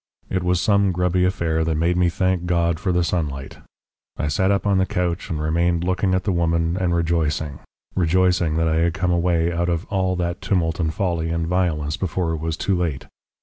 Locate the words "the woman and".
6.23-6.95